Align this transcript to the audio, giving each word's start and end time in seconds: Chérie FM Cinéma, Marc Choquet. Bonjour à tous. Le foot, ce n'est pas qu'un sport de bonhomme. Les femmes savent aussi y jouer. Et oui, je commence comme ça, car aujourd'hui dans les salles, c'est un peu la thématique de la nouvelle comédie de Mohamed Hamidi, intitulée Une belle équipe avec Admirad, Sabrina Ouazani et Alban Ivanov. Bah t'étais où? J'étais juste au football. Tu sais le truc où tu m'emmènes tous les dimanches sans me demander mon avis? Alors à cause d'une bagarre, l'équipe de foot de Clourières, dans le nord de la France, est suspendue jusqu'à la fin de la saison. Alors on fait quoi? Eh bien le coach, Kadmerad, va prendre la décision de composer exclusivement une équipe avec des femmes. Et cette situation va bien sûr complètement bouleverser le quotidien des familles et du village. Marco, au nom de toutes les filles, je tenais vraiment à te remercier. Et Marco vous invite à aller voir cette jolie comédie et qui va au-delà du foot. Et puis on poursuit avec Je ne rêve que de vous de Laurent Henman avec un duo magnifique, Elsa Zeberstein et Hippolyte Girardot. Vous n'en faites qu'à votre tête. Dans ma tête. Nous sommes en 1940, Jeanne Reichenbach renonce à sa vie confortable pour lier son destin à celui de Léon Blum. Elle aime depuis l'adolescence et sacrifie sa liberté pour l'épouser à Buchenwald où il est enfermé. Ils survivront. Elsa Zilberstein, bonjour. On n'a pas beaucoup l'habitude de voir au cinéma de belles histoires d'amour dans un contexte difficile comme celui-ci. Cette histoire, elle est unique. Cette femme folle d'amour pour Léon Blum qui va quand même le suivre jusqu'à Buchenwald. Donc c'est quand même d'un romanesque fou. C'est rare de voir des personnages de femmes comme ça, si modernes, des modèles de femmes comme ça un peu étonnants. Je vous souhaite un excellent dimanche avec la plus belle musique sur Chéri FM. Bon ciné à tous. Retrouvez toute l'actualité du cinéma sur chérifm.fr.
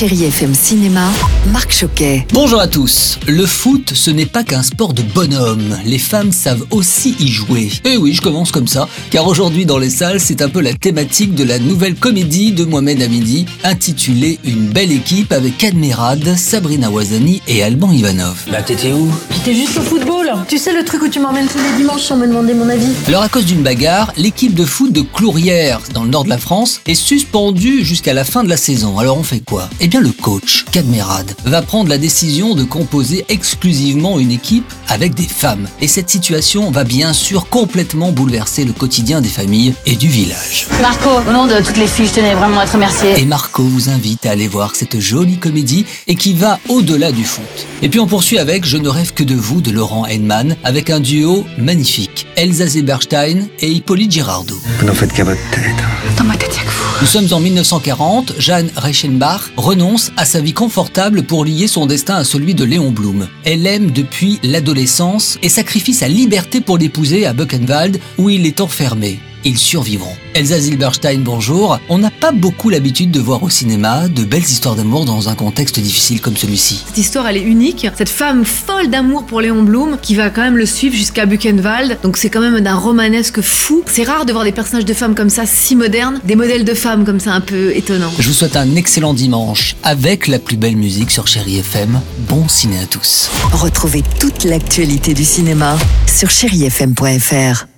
Chérie 0.00 0.24
FM 0.24 0.54
Cinéma, 0.54 1.10
Marc 1.52 1.72
Choquet. 1.72 2.26
Bonjour 2.32 2.58
à 2.58 2.68
tous. 2.68 3.18
Le 3.28 3.44
foot, 3.44 3.92
ce 3.94 4.10
n'est 4.10 4.24
pas 4.24 4.44
qu'un 4.44 4.62
sport 4.62 4.94
de 4.94 5.02
bonhomme. 5.02 5.76
Les 5.84 5.98
femmes 5.98 6.32
savent 6.32 6.64
aussi 6.70 7.14
y 7.20 7.28
jouer. 7.28 7.68
Et 7.84 7.98
oui, 7.98 8.14
je 8.14 8.22
commence 8.22 8.50
comme 8.50 8.66
ça, 8.66 8.88
car 9.10 9.26
aujourd'hui 9.26 9.66
dans 9.66 9.76
les 9.76 9.90
salles, 9.90 10.18
c'est 10.18 10.40
un 10.40 10.48
peu 10.48 10.62
la 10.62 10.72
thématique 10.72 11.34
de 11.34 11.44
la 11.44 11.58
nouvelle 11.58 11.96
comédie 11.96 12.52
de 12.52 12.64
Mohamed 12.64 13.02
Hamidi, 13.02 13.44
intitulée 13.62 14.38
Une 14.44 14.68
belle 14.68 14.90
équipe 14.90 15.32
avec 15.32 15.62
Admirad, 15.62 16.34
Sabrina 16.34 16.90
Ouazani 16.90 17.42
et 17.46 17.62
Alban 17.62 17.92
Ivanov. 17.92 18.46
Bah 18.50 18.62
t'étais 18.62 18.92
où? 18.92 19.12
J'étais 19.30 19.54
juste 19.54 19.76
au 19.76 19.82
football. 19.82 20.30
Tu 20.48 20.56
sais 20.56 20.72
le 20.72 20.82
truc 20.82 21.02
où 21.02 21.08
tu 21.08 21.20
m'emmènes 21.20 21.46
tous 21.46 21.58
les 21.58 21.76
dimanches 21.76 22.04
sans 22.04 22.16
me 22.16 22.26
demander 22.26 22.54
mon 22.54 22.70
avis? 22.70 22.88
Alors 23.06 23.24
à 23.24 23.28
cause 23.28 23.44
d'une 23.44 23.62
bagarre, 23.62 24.14
l'équipe 24.16 24.54
de 24.54 24.64
foot 24.64 24.94
de 24.94 25.02
Clourières, 25.02 25.82
dans 25.92 26.04
le 26.04 26.08
nord 26.08 26.24
de 26.24 26.30
la 26.30 26.38
France, 26.38 26.80
est 26.86 26.94
suspendue 26.94 27.84
jusqu'à 27.84 28.14
la 28.14 28.24
fin 28.24 28.42
de 28.42 28.48
la 28.48 28.56
saison. 28.56 28.98
Alors 28.98 29.18
on 29.18 29.22
fait 29.22 29.40
quoi? 29.44 29.68
Eh 29.78 29.89
bien 29.90 30.00
le 30.00 30.12
coach, 30.12 30.64
Kadmerad, 30.70 31.34
va 31.44 31.62
prendre 31.62 31.90
la 31.90 31.98
décision 31.98 32.54
de 32.54 32.62
composer 32.62 33.24
exclusivement 33.28 34.20
une 34.20 34.30
équipe 34.30 34.72
avec 34.88 35.14
des 35.14 35.26
femmes. 35.26 35.66
Et 35.80 35.88
cette 35.88 36.08
situation 36.08 36.70
va 36.70 36.84
bien 36.84 37.12
sûr 37.12 37.48
complètement 37.48 38.12
bouleverser 38.12 38.64
le 38.64 38.72
quotidien 38.72 39.20
des 39.20 39.28
familles 39.28 39.74
et 39.86 39.96
du 39.96 40.06
village. 40.06 40.68
Marco, 40.80 41.10
au 41.28 41.32
nom 41.32 41.48
de 41.48 41.56
toutes 41.56 41.76
les 41.76 41.88
filles, 41.88 42.06
je 42.06 42.12
tenais 42.12 42.34
vraiment 42.34 42.60
à 42.60 42.66
te 42.66 42.74
remercier. 42.74 43.18
Et 43.18 43.24
Marco 43.24 43.64
vous 43.64 43.90
invite 43.90 44.26
à 44.26 44.30
aller 44.30 44.46
voir 44.46 44.76
cette 44.76 45.00
jolie 45.00 45.38
comédie 45.38 45.84
et 46.06 46.14
qui 46.14 46.34
va 46.34 46.60
au-delà 46.68 47.10
du 47.10 47.24
foot. 47.24 47.42
Et 47.82 47.88
puis 47.88 47.98
on 47.98 48.06
poursuit 48.06 48.38
avec 48.38 48.64
Je 48.64 48.76
ne 48.76 48.88
rêve 48.88 49.12
que 49.12 49.24
de 49.24 49.34
vous 49.34 49.60
de 49.60 49.72
Laurent 49.72 50.06
Henman 50.06 50.54
avec 50.62 50.90
un 50.90 51.00
duo 51.00 51.44
magnifique, 51.58 52.28
Elsa 52.36 52.68
Zeberstein 52.68 53.48
et 53.58 53.72
Hippolyte 53.72 54.12
Girardot. 54.12 54.60
Vous 54.78 54.86
n'en 54.86 54.94
faites 54.94 55.12
qu'à 55.12 55.24
votre 55.24 55.40
tête. 55.50 55.74
Dans 56.16 56.24
ma 56.24 56.36
tête. 56.36 56.60
Nous 57.00 57.06
sommes 57.06 57.32
en 57.32 57.40
1940, 57.40 58.34
Jeanne 58.38 58.70
Reichenbach 58.76 59.52
renonce 59.56 60.12
à 60.18 60.26
sa 60.26 60.42
vie 60.42 60.52
confortable 60.52 61.22
pour 61.22 61.46
lier 61.46 61.66
son 61.66 61.86
destin 61.86 62.16
à 62.16 62.24
celui 62.24 62.54
de 62.54 62.62
Léon 62.62 62.90
Blum. 62.90 63.26
Elle 63.44 63.66
aime 63.66 63.90
depuis 63.90 64.38
l'adolescence 64.42 65.38
et 65.42 65.48
sacrifie 65.48 65.94
sa 65.94 66.08
liberté 66.08 66.60
pour 66.60 66.76
l'épouser 66.76 67.24
à 67.24 67.32
Buchenwald 67.32 67.98
où 68.18 68.28
il 68.28 68.44
est 68.44 68.60
enfermé. 68.60 69.18
Ils 69.44 69.58
survivront. 69.58 70.14
Elsa 70.34 70.58
Zilberstein, 70.58 71.20
bonjour. 71.22 71.78
On 71.88 71.98
n'a 71.98 72.10
pas 72.10 72.32
beaucoup 72.32 72.68
l'habitude 72.70 73.10
de 73.10 73.20
voir 73.20 73.42
au 73.42 73.50
cinéma 73.50 74.08
de 74.08 74.24
belles 74.24 74.42
histoires 74.42 74.76
d'amour 74.76 75.04
dans 75.04 75.28
un 75.28 75.34
contexte 75.34 75.80
difficile 75.80 76.20
comme 76.20 76.36
celui-ci. 76.36 76.84
Cette 76.86 76.98
histoire, 76.98 77.26
elle 77.26 77.38
est 77.38 77.42
unique. 77.42 77.86
Cette 77.96 78.08
femme 78.08 78.44
folle 78.44 78.90
d'amour 78.90 79.24
pour 79.24 79.40
Léon 79.40 79.62
Blum 79.62 79.96
qui 80.00 80.14
va 80.14 80.30
quand 80.30 80.42
même 80.42 80.56
le 80.56 80.66
suivre 80.66 80.94
jusqu'à 80.94 81.26
Buchenwald. 81.26 81.98
Donc 82.02 82.16
c'est 82.16 82.30
quand 82.30 82.40
même 82.40 82.60
d'un 82.60 82.76
romanesque 82.76 83.40
fou. 83.40 83.82
C'est 83.86 84.04
rare 84.04 84.26
de 84.26 84.32
voir 84.32 84.44
des 84.44 84.52
personnages 84.52 84.84
de 84.84 84.94
femmes 84.94 85.14
comme 85.14 85.30
ça, 85.30 85.46
si 85.46 85.74
modernes, 85.74 86.20
des 86.24 86.36
modèles 86.36 86.64
de 86.64 86.74
femmes 86.74 87.04
comme 87.04 87.20
ça 87.20 87.32
un 87.32 87.40
peu 87.40 87.74
étonnants. 87.74 88.12
Je 88.18 88.28
vous 88.28 88.34
souhaite 88.34 88.56
un 88.56 88.76
excellent 88.76 89.14
dimanche 89.14 89.76
avec 89.82 90.26
la 90.28 90.38
plus 90.38 90.56
belle 90.56 90.76
musique 90.76 91.10
sur 91.10 91.26
Chéri 91.26 91.58
FM. 91.58 92.00
Bon 92.28 92.46
ciné 92.48 92.78
à 92.78 92.86
tous. 92.86 93.30
Retrouvez 93.52 94.02
toute 94.18 94.44
l'actualité 94.44 95.14
du 95.14 95.24
cinéma 95.24 95.76
sur 96.06 96.30
chérifm.fr. 96.30 97.69